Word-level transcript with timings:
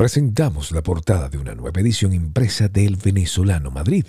presentamos 0.00 0.72
la 0.72 0.82
portada 0.82 1.28
de 1.28 1.36
una 1.36 1.54
nueva 1.54 1.78
edición 1.78 2.14
impresa 2.14 2.68
del 2.68 2.96
Venezolano 2.96 3.70
Madrid, 3.70 4.06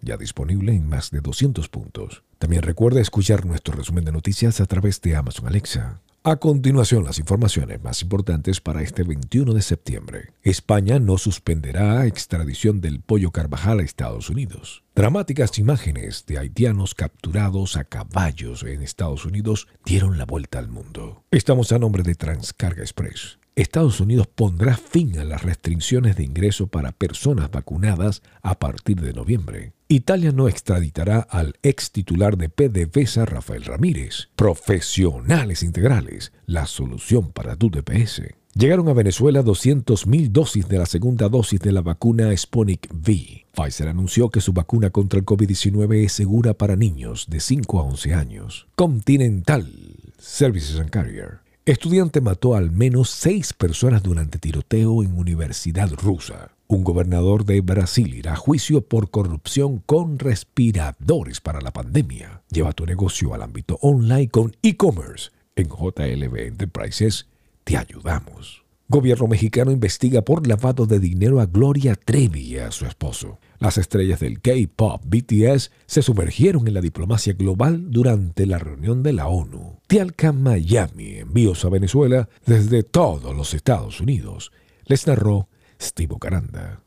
ya 0.00 0.16
disponible 0.16 0.72
en 0.72 0.88
más 0.88 1.10
de 1.10 1.20
200 1.20 1.68
puntos. 1.68 2.22
También 2.38 2.62
recuerda 2.62 3.00
escuchar 3.00 3.44
nuestro 3.44 3.74
resumen 3.74 4.04
de 4.04 4.12
noticias 4.12 4.60
a 4.60 4.66
través 4.66 5.00
de 5.00 5.16
Amazon 5.16 5.48
Alexa. 5.48 6.00
A 6.22 6.36
continuación, 6.36 7.02
las 7.02 7.18
informaciones 7.18 7.82
más 7.82 8.02
importantes 8.02 8.60
para 8.60 8.82
este 8.82 9.02
21 9.02 9.52
de 9.52 9.62
septiembre. 9.62 10.32
España 10.44 11.00
no 11.00 11.18
suspenderá 11.18 12.06
extradición 12.06 12.80
del 12.80 13.00
pollo 13.00 13.32
Carvajal 13.32 13.80
a 13.80 13.82
Estados 13.82 14.30
Unidos. 14.30 14.84
Dramáticas 14.94 15.58
imágenes 15.58 16.24
de 16.24 16.38
haitianos 16.38 16.94
capturados 16.94 17.76
a 17.76 17.82
caballos 17.82 18.62
en 18.62 18.80
Estados 18.80 19.24
Unidos 19.24 19.66
dieron 19.84 20.18
la 20.18 20.24
vuelta 20.24 20.60
al 20.60 20.68
mundo. 20.68 21.24
Estamos 21.32 21.72
a 21.72 21.80
nombre 21.80 22.04
de 22.04 22.14
Transcarga 22.14 22.82
Express. 22.82 23.41
Estados 23.54 24.00
Unidos 24.00 24.28
pondrá 24.34 24.78
fin 24.78 25.18
a 25.18 25.24
las 25.24 25.42
restricciones 25.42 26.16
de 26.16 26.24
ingreso 26.24 26.68
para 26.68 26.92
personas 26.92 27.50
vacunadas 27.50 28.22
a 28.40 28.58
partir 28.58 29.00
de 29.00 29.12
noviembre. 29.12 29.74
Italia 29.88 30.32
no 30.32 30.48
extraditará 30.48 31.20
al 31.20 31.56
ex 31.62 31.90
titular 31.92 32.38
de 32.38 32.48
PDVSA 32.48 33.26
Rafael 33.26 33.64
Ramírez. 33.64 34.30
Profesionales 34.36 35.62
integrales, 35.62 36.32
la 36.46 36.64
solución 36.64 37.30
para 37.30 37.56
tu 37.56 37.68
DPS. 37.68 38.22
Llegaron 38.54 38.88
a 38.88 38.94
Venezuela 38.94 39.42
200.000 39.42 40.28
dosis 40.28 40.66
de 40.68 40.78
la 40.78 40.86
segunda 40.86 41.28
dosis 41.28 41.60
de 41.60 41.72
la 41.72 41.82
vacuna 41.82 42.34
Sputnik 42.34 42.88
V. 42.90 43.46
Pfizer 43.52 43.88
anunció 43.88 44.30
que 44.30 44.40
su 44.40 44.54
vacuna 44.54 44.88
contra 44.88 45.18
el 45.18 45.26
COVID-19 45.26 46.04
es 46.04 46.12
segura 46.12 46.54
para 46.54 46.76
niños 46.76 47.26
de 47.28 47.40
5 47.40 47.80
a 47.80 47.82
11 47.82 48.14
años. 48.14 48.66
Continental 48.76 49.70
Services 50.18 50.80
and 50.80 50.88
Carrier 50.88 51.42
Estudiante 51.64 52.20
mató 52.20 52.56
al 52.56 52.72
menos 52.72 53.10
seis 53.10 53.52
personas 53.52 54.02
durante 54.02 54.40
tiroteo 54.40 55.04
en 55.04 55.16
universidad 55.16 55.92
rusa. 55.92 56.50
Un 56.66 56.82
gobernador 56.82 57.44
de 57.44 57.60
Brasil 57.60 58.14
irá 58.14 58.32
a 58.32 58.36
juicio 58.36 58.80
por 58.80 59.12
corrupción 59.12 59.78
con 59.86 60.18
respiradores 60.18 61.40
para 61.40 61.60
la 61.60 61.72
pandemia. 61.72 62.42
Lleva 62.50 62.72
tu 62.72 62.84
negocio 62.84 63.32
al 63.32 63.42
ámbito 63.42 63.78
online 63.80 64.28
con 64.28 64.56
e-commerce. 64.60 65.30
En 65.54 65.68
JLB 65.68 66.48
Enterprises 66.48 67.28
te 67.62 67.76
ayudamos. 67.76 68.61
Gobierno 68.92 69.26
mexicano 69.26 69.70
investiga 69.70 70.20
por 70.20 70.46
lavado 70.46 70.84
de 70.84 71.00
dinero 71.00 71.40
a 71.40 71.46
Gloria 71.46 71.96
Trevi 71.96 72.42
y 72.42 72.58
a 72.58 72.70
su 72.70 72.84
esposo. 72.84 73.38
Las 73.58 73.78
estrellas 73.78 74.20
del 74.20 74.42
K-pop 74.42 75.02
BTS 75.06 75.70
se 75.86 76.02
sumergieron 76.02 76.68
en 76.68 76.74
la 76.74 76.82
diplomacia 76.82 77.32
global 77.32 77.90
durante 77.90 78.44
la 78.44 78.58
reunión 78.58 79.02
de 79.02 79.14
la 79.14 79.28
ONU. 79.28 79.80
Tialca 79.86 80.32
Miami 80.32 81.14
envíos 81.14 81.64
a 81.64 81.70
Venezuela 81.70 82.28
desde 82.44 82.82
todos 82.82 83.34
los 83.34 83.54
Estados 83.54 83.98
Unidos. 83.98 84.52
Les 84.84 85.06
narró 85.06 85.48
Steve 85.80 86.14
Caranda. 86.20 86.78